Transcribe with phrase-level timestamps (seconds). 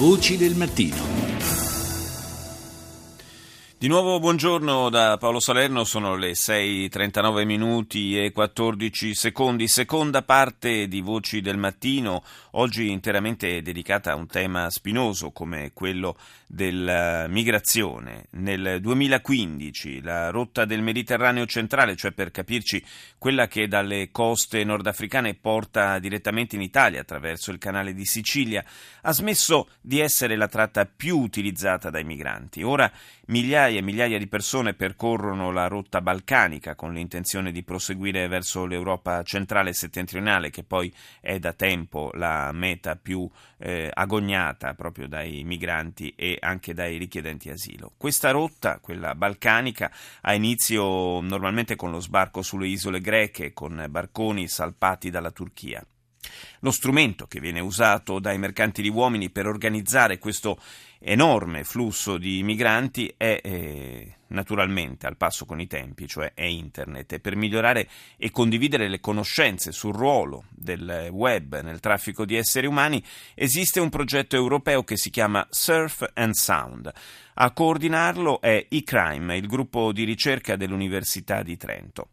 [0.00, 1.29] Voci del mattino.
[3.80, 10.86] Di nuovo buongiorno da Paolo Salerno, sono le 6.39 minuti e 14 secondi, seconda parte
[10.86, 18.26] di Voci del Mattino, oggi interamente dedicata a un tema spinoso come quello della migrazione.
[18.32, 22.84] Nel 2015 la rotta del Mediterraneo centrale, cioè per capirci
[23.16, 28.62] quella che dalle coste nordafricane porta direttamente in Italia attraverso il canale di Sicilia,
[29.00, 32.62] ha smesso di essere la tratta più utilizzata dai migranti.
[32.62, 32.92] Ora
[33.28, 39.22] migliaia e migliaia di persone percorrono la rotta balcanica con l'intenzione di proseguire verso l'Europa
[39.22, 45.42] centrale e settentrionale, che poi è da tempo la meta più eh, agognata proprio dai
[45.44, 47.92] migranti e anche dai richiedenti asilo.
[47.96, 49.90] Questa rotta, quella balcanica,
[50.22, 55.84] ha inizio normalmente con lo sbarco sulle isole greche, con barconi salpati dalla Turchia.
[56.60, 60.58] Lo strumento che viene usato dai mercanti di uomini per organizzare questo
[60.98, 67.14] enorme flusso di migranti è eh, naturalmente al passo con i tempi, cioè è internet.
[67.14, 72.66] E per migliorare e condividere le conoscenze sul ruolo del web nel traffico di esseri
[72.66, 73.02] umani
[73.34, 76.92] esiste un progetto europeo che si chiama Surf and Sound.
[77.34, 82.08] A coordinarlo è eCrime, il gruppo di ricerca dell'Università di Trento.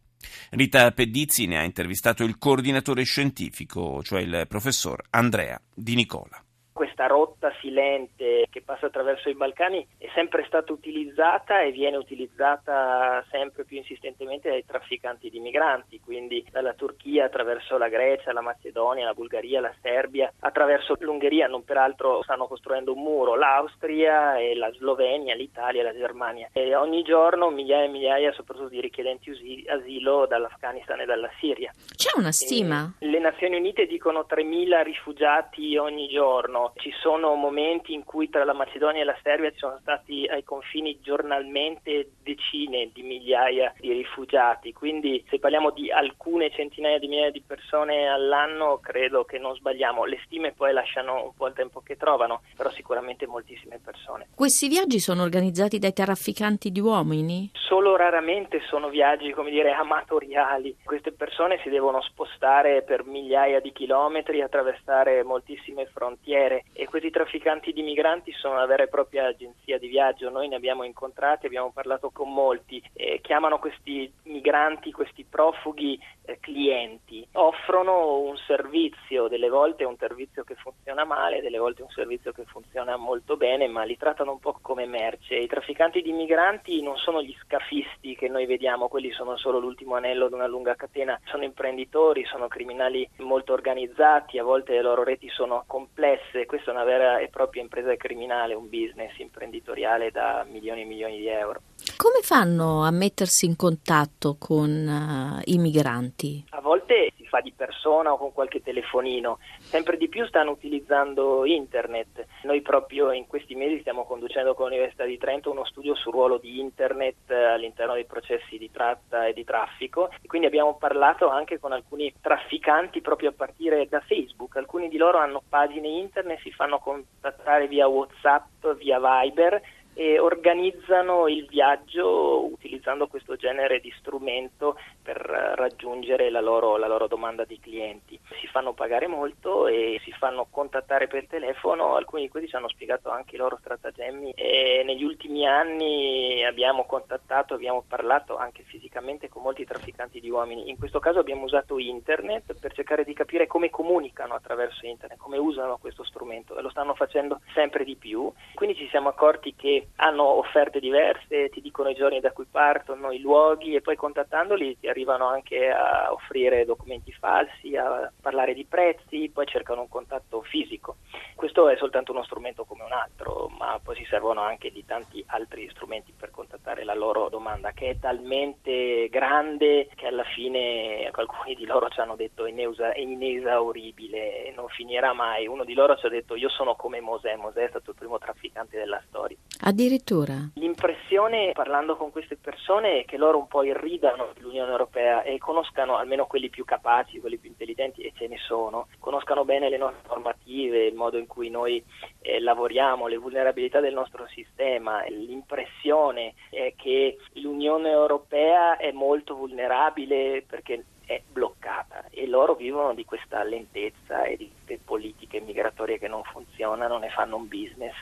[0.51, 6.41] Rita Pedizzi ne ha intervistato il coordinatore scientifico, cioè il professor Andrea Di Nicola
[6.77, 13.25] questa rotta silente che passa attraverso i Balcani è sempre stata utilizzata e viene utilizzata
[13.31, 19.05] sempre più insistentemente dai trafficanti di migranti, quindi dalla Turchia attraverso la Grecia, la Macedonia,
[19.05, 24.71] la Bulgaria, la Serbia, attraverso l'Ungheria, non peraltro stanno costruendo un muro, l'Austria e la
[24.73, 26.49] Slovenia, l'Italia e la Germania.
[26.53, 31.73] E ogni giorno migliaia e migliaia soprattutto di richiedenti asilo dall'Afghanistan e dalla Siria.
[31.95, 32.93] C'è una stima?
[32.99, 38.43] E le Nazioni Unite dicono 3.000 rifugiati ogni giorno ci sono momenti in cui tra
[38.43, 43.91] la Macedonia e la Serbia ci sono stati ai confini giornalmente decine di migliaia di
[43.91, 49.55] rifugiati, quindi se parliamo di alcune centinaia di migliaia di persone all'anno credo che non
[49.55, 54.27] sbagliamo, le stime poi lasciano un po' il tempo che trovano, però sicuramente moltissime persone.
[54.35, 57.51] Questi viaggi sono organizzati dai trafficanti di uomini?
[57.53, 60.77] Solo raramente sono viaggi, come dire, amatoriali.
[60.83, 67.73] Queste persone si devono spostare per migliaia di chilometri, attraversare moltissime frontiere e questi trafficanti
[67.73, 70.29] di migranti sono una vera e propria agenzia di viaggio.
[70.29, 76.39] Noi ne abbiamo incontrati, abbiamo parlato con molti, eh, chiamano questi migranti, questi profughi eh,
[76.39, 82.31] clienti, offrono un servizio, delle volte un servizio che funziona male, delle volte un servizio
[82.31, 85.35] che funziona molto bene, ma li trattano un po' come merce.
[85.35, 89.95] I trafficanti di migranti non sono gli scafisti che noi vediamo, quelli sono solo l'ultimo
[89.95, 95.03] anello di una lunga catena, sono imprenditori, sono criminali molto organizzati, a volte le loro
[95.03, 100.43] reti sono complesse, questa è una vera e propria impresa criminale, un business imprenditoriale da
[100.49, 101.61] milioni e milioni di euro.
[101.95, 106.45] Come fanno a mettersi in contatto con uh, i migranti?
[106.49, 112.25] A volte fa di persona o con qualche telefonino, sempre di più stanno utilizzando internet.
[112.43, 116.37] Noi proprio in questi mesi stiamo conducendo con l'Università di Trento uno studio sul ruolo
[116.37, 121.59] di internet all'interno dei processi di tratta e di traffico e quindi abbiamo parlato anche
[121.59, 124.55] con alcuni trafficanti proprio a partire da Facebook.
[124.57, 129.61] Alcuni di loro hanno pagine internet, si fanno contattare via WhatsApp, via Viber
[129.97, 137.07] e organizzano il viaggio utilizzando questo genere di strumento per raggiungere la loro, la loro,
[137.07, 138.19] domanda di clienti.
[138.39, 142.69] Si fanno pagare molto e si fanno contattare per telefono, alcuni di questi ci hanno
[142.69, 149.29] spiegato anche i loro stratagemmi e negli ultimi anni abbiamo contattato, abbiamo parlato anche fisicamente
[149.29, 150.69] con molti trafficanti di uomini.
[150.69, 155.39] In questo caso abbiamo usato internet per cercare di capire come comunicano attraverso internet, come
[155.39, 158.31] usano questo strumento e lo stanno facendo sempre di più.
[158.53, 163.11] Quindi ci siamo accorti che hanno offerte diverse, ti dicono i giorni da cui partono,
[163.11, 168.65] i luoghi e poi contattandoli ti arrivano anche a offrire documenti falsi, a parlare di
[168.65, 170.97] prezzi, poi cercano un contatto fisico.
[171.35, 175.23] Questo è soltanto uno strumento come un altro, ma poi si servono anche di tanti
[175.27, 181.55] altri strumenti per contattare la loro domanda, che è talmente grande che alla fine alcuni
[181.55, 185.47] di loro ci hanno detto è inesauribile, non finirà mai.
[185.47, 188.17] Uno di loro ci ha detto io sono come Mosè, Mosè è stato il primo
[188.17, 189.37] trafficante della storia.
[189.77, 190.33] Addirittura.
[190.55, 195.97] L'impressione, parlando con queste persone, è che loro un po' irridano l'Unione Europea e conoscano,
[195.97, 200.01] almeno quelli più capaci, quelli più intelligenti, e ce ne sono, conoscano bene le nostre
[200.07, 201.83] normative, il modo in cui noi
[202.21, 205.03] eh, lavoriamo, le vulnerabilità del nostro sistema.
[205.09, 213.05] L'impressione è che l'Unione Europea è molto vulnerabile perché è bloccata e loro vivono di
[213.05, 217.93] questa lentezza e di queste politiche migratorie che non funzionano, ne fanno un business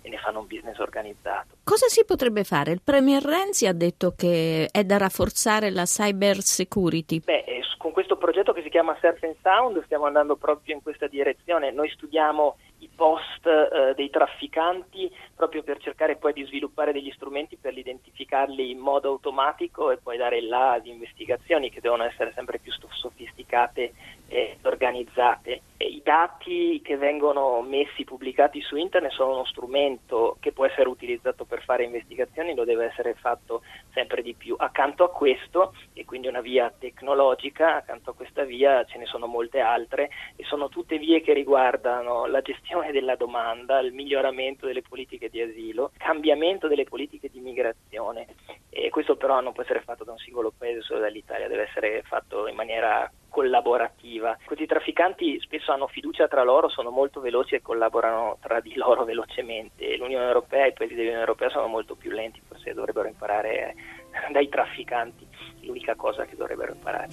[0.00, 1.56] e ne fanno un business organizzato.
[1.64, 2.70] Cosa si potrebbe fare?
[2.70, 7.20] Il Premier Renzi ha detto che è da rafforzare la cyber security.
[7.20, 10.82] Beh, eh, con questo progetto che si chiama Surf and Sound stiamo andando proprio in
[10.82, 11.72] questa direzione.
[11.72, 12.56] Noi studiamo
[12.94, 18.78] post eh, dei trafficanti proprio per cercare poi di sviluppare degli strumenti per identificarli in
[18.78, 23.92] modo automatico e poi dare là ad investigazioni che devono essere sempre più sofisticate
[24.28, 25.62] e organizzate.
[25.92, 31.44] I dati che vengono messi, pubblicati su internet sono uno strumento che può essere utilizzato
[31.44, 33.60] per fare investigazioni, lo deve essere fatto
[33.92, 34.54] sempre di più.
[34.58, 39.26] Accanto a questo, e quindi una via tecnologica, accanto a questa via ce ne sono
[39.26, 44.80] molte altre e sono tutte vie che riguardano la gestione della domanda, il miglioramento delle
[44.80, 48.28] politiche di asilo, cambiamento delle politiche di migrazione.
[48.70, 52.00] E questo però non può essere fatto da un singolo paese, solo dall'Italia, deve essere
[52.06, 54.36] fatto in maniera collaborativa.
[54.44, 59.04] Questi trafficanti spesso hanno fiducia tra loro, sono molto veloci e collaborano tra di loro
[59.08, 59.96] velocemente.
[59.96, 63.74] L'Unione Europea e i paesi dell'Unione Europea sono molto più lenti, forse dovrebbero imparare
[64.30, 65.26] dai trafficanti,
[65.62, 67.08] l'unica cosa che dovrebbero imparare.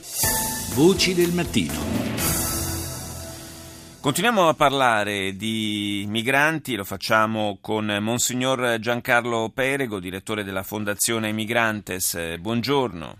[0.75, 2.09] Voci del mattino.
[4.01, 12.37] Continuiamo a parlare di migranti, lo facciamo con Monsignor Giancarlo Perego, direttore della Fondazione Migrantes.
[12.37, 13.17] Buongiorno.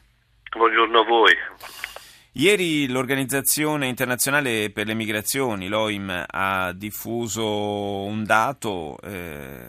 [0.56, 1.34] Buongiorno a voi.
[2.34, 9.66] Ieri l'Organizzazione Internazionale per le Migrazioni, l'OIM, ha diffuso un dato eh,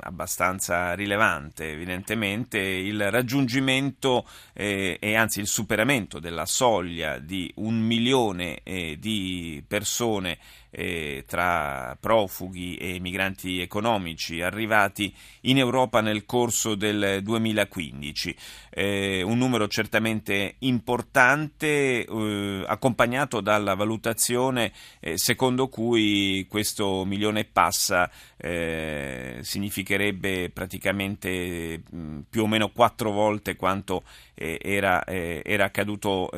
[0.00, 8.60] abbastanza rilevante, evidentemente, il raggiungimento eh, e anzi il superamento della soglia di un milione
[8.62, 10.38] eh, di persone
[10.78, 15.12] eh, tra profughi e migranti economici arrivati
[15.42, 18.36] in Europa nel corso del 2015.
[18.68, 24.70] Eh, un numero certamente importante, eh, accompagnato dalla valutazione
[25.00, 33.12] eh, secondo cui questo milione e passa eh, significherebbe praticamente mh, più o meno quattro
[33.12, 34.02] volte quanto
[34.34, 36.28] eh, era, era, accaduto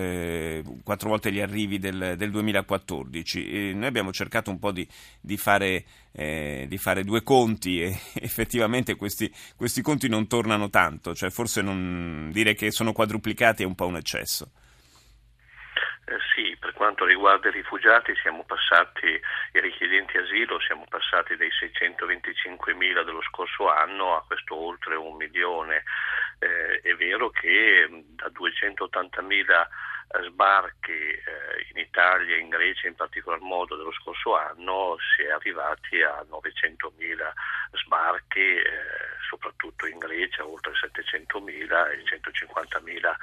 [0.84, 3.74] quattro volte gli arrivi del, del 2014.
[3.74, 4.86] noi abbiamo cercato un po' di,
[5.20, 11.14] di, fare, eh, di fare, due conti e effettivamente questi, questi conti non tornano tanto,
[11.14, 14.50] cioè forse non, dire che sono quadruplicati è un po' un eccesso.
[16.08, 21.50] Eh, sì, per quanto riguarda i rifugiati siamo passati, i richiedenti asilo, siamo passati dai
[21.50, 25.82] 625.000 dello scorso anno a questo oltre un milione.
[26.38, 29.68] Eh, è vero che da 280.000
[30.28, 35.30] sbarchi eh, in Italia e in Grecia in particolar modo dello scorso anno si è
[35.30, 37.32] arrivati a 900.000
[37.84, 38.64] sbarchi, eh,
[39.28, 43.14] soprattutto in Grecia oltre 700.000 e 150.000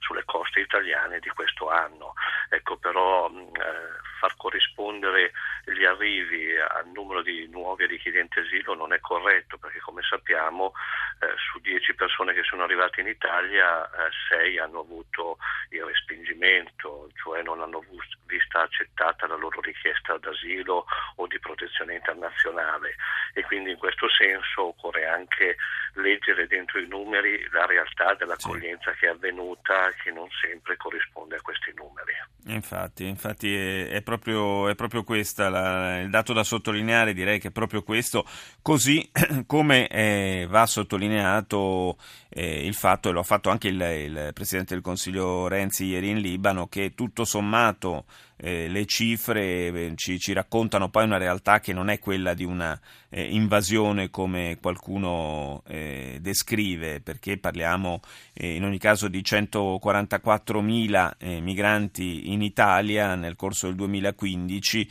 [0.00, 2.12] sulle coste italiane di questo anno.
[2.50, 5.32] Ecco però eh, far corrispondere
[5.64, 10.72] gli arrivi al numero di nuovi richiedenti asilo non è corretto perché come sappiamo
[11.20, 13.88] eh, su 10 persone che sono arrivate in Italia
[14.28, 15.38] 6 eh, hanno avuto
[15.70, 17.82] il respingimento, cioè non hanno
[18.26, 22.96] vista accettata la loro richiesta d'asilo o di protezione internazionale
[23.32, 25.53] e quindi in questo senso occorre anche
[25.94, 28.98] leggere dentro i numeri la realtà dell'accoglienza sì.
[28.98, 32.12] che è avvenuta che non sempre corrisponde a questi numeri.
[32.46, 37.48] Infatti, infatti è, è, proprio, è proprio questa la, il dato da sottolineare, direi che
[37.48, 38.26] è proprio questo,
[38.60, 39.10] così
[39.46, 41.96] come eh, va sottolineato
[42.28, 46.10] eh, il fatto, e lo ha fatto anche il, il Presidente del Consiglio Renzi ieri
[46.10, 48.04] in Libano, che tutto sommato
[48.44, 52.44] eh, le cifre eh, ci, ci, raccontano poi una realtà che non è quella di
[52.44, 58.00] una eh, invasione come qualcuno descrive, perché parliamo
[58.34, 64.90] in ogni caso di 144.000 eh, migranti in Italia nel corso del 2015,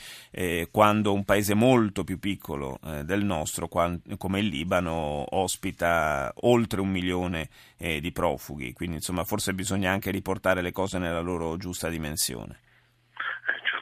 [0.72, 7.50] quando un paese molto più piccolo del nostro, come il Libano, ospita oltre un milione
[7.78, 8.74] di profughi.
[8.74, 12.60] Quindi insomma forse bisogna anche riportare le cose nella loro giusta dimensione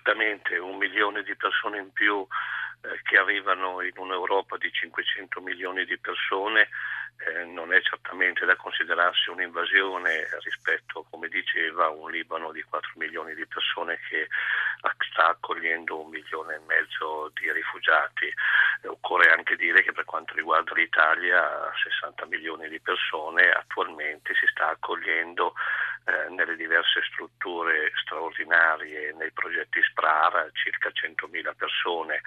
[0.01, 2.25] certamente un milione di persone in più
[2.81, 6.69] eh, che arrivano in un'Europa di 500 milioni di persone
[7.27, 12.93] eh, non è certamente da considerarsi un'invasione rispetto, come diceva, a un Libano di 4
[12.95, 14.27] milioni di persone che
[15.11, 18.25] sta accogliendo un milione e mezzo di rifugiati.
[18.25, 24.47] Eh, occorre anche dire che per quanto riguarda l'Italia, 60 milioni di persone attualmente si
[24.47, 25.53] sta accogliendo
[26.05, 32.21] eh, nelle diverse strutture straordinarie, nei progetti SPRAR, circa 100.000 persone.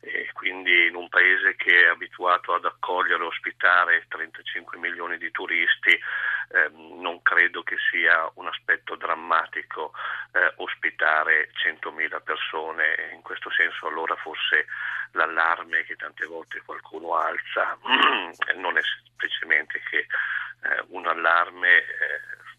[0.00, 5.30] E quindi in un paese che è abituato ad accogliere e ospitare 35 milioni di
[5.30, 9.92] turisti, eh, non credo che sia un aspetto drammatico
[10.32, 14.66] eh, ospitare 100.000 persone, in questo senso allora forse
[15.12, 17.78] l'allarme che tante volte qualcuno alza
[18.56, 21.84] non è semplicemente che eh, un allarme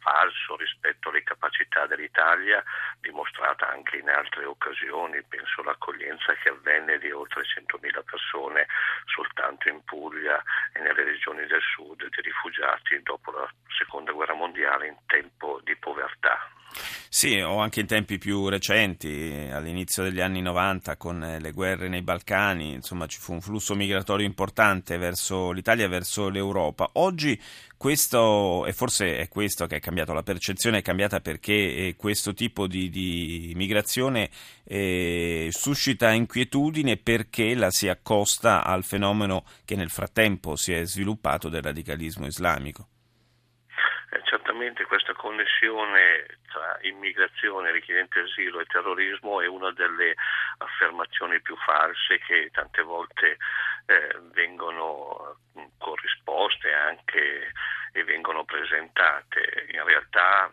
[0.01, 2.63] falso rispetto alle capacità dell'Italia,
[2.99, 8.67] dimostrata anche in altre occasioni, penso all'accoglienza che avvenne di oltre 100.000 persone
[9.05, 10.41] soltanto in Puglia
[10.73, 15.75] e nelle regioni del sud di rifugiati dopo la seconda guerra mondiale in tempo di
[15.77, 16.60] povertà.
[17.09, 21.89] Sì, o anche in tempi più recenti, all'inizio degli anni 90 con eh, le guerre
[21.89, 26.89] nei Balcani, insomma ci fu un flusso migratorio importante verso l'Italia e verso l'Europa.
[26.93, 27.39] Oggi
[27.75, 32.33] questo, e forse è questo che è cambiato, la percezione è cambiata perché eh, questo
[32.33, 34.29] tipo di, di migrazione
[34.63, 41.49] eh, suscita inquietudine perché la si accosta al fenomeno che nel frattempo si è sviluppato
[41.49, 42.87] del radicalismo islamico.
[44.61, 50.13] Certamente questa connessione tra immigrazione, richiedente asilo e terrorismo è una delle
[50.59, 53.37] affermazioni più false che tante volte
[53.87, 55.37] eh, vengono
[55.79, 57.51] corrisposte anche
[57.91, 59.65] e vengono presentate.
[59.71, 60.51] In realtà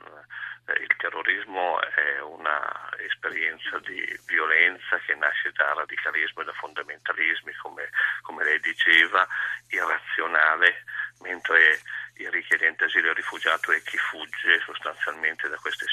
[0.68, 7.90] eh, il terrorismo è un'esperienza di violenza che nasce da radicalismo e da fondamentalismi, come,
[8.22, 9.26] come lei diceva,
[9.68, 10.84] irrazionale,
[11.20, 11.80] mentre
[12.18, 15.86] il richiedente asilo e il rifugiato è chi fugge sostanzialmente da queste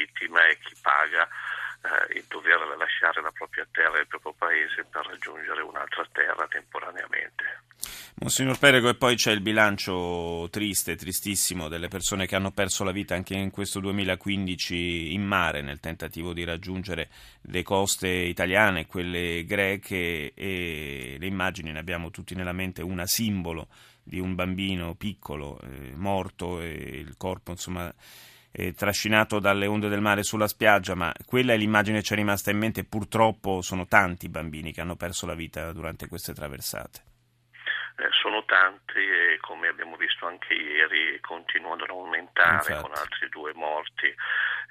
[0.00, 1.28] è vittima e chi paga
[1.82, 6.46] eh, il dover lasciare la propria terra e il proprio paese per raggiungere un'altra terra
[6.48, 7.68] temporaneamente.
[8.16, 12.92] Monsignor Perego, e poi c'è il bilancio triste, tristissimo delle persone che hanno perso la
[12.92, 17.08] vita anche in questo 2015 in mare nel tentativo di raggiungere
[17.42, 23.68] le coste italiane, quelle greche e le immagini ne abbiamo tutti nella mente una simbolo
[24.02, 27.90] di un bambino piccolo eh, morto e il corpo insomma
[28.52, 32.16] eh, trascinato dalle onde del mare sulla spiaggia, ma quella è l'immagine che ci è
[32.16, 32.84] rimasta in mente.
[32.84, 37.08] Purtroppo sono tanti i bambini che hanno perso la vita durante queste traversate.
[37.96, 42.80] Eh, sono tanti e come abbiamo visto anche ieri continuano ad aumentare Infatti.
[42.80, 44.14] con altri due morti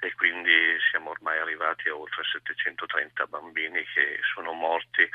[0.00, 5.08] e quindi siamo ormai arrivati a oltre 730 bambini che sono morti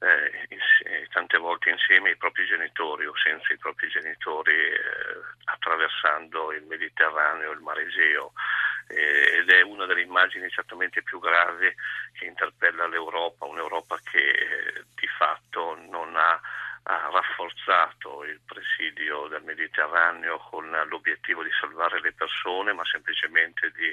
[0.00, 4.78] eh, tante volte insieme ai propri genitori o senza i propri genitori eh,
[5.44, 8.32] attraversando il Mediterraneo il Mare Egeo
[8.88, 11.72] eh, ed è una delle immagini certamente più gravi
[12.12, 16.40] che interpella l'Europa, un'Europa che eh, di fatto non ha
[16.86, 23.88] ha rafforzato il presidio del Mediterraneo con l'obiettivo di salvare le persone, ma semplicemente di,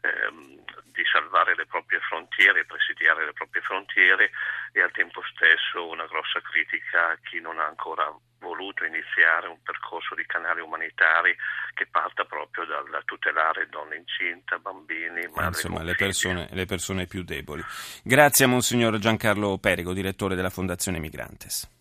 [0.00, 4.30] ehm, di salvare le proprie frontiere, presidiare le proprie frontiere
[4.72, 9.62] e al tempo stesso una grossa critica a chi non ha ancora voluto iniziare un
[9.62, 11.34] percorso di canali umanitari
[11.72, 17.22] che parta proprio dal tutelare donne incinte, bambini, madri Insomma, le persone, le persone più
[17.22, 17.62] deboli.
[18.02, 21.70] Grazie a Monsignor Giancarlo Perigo, direttore della Fondazione Migrantes.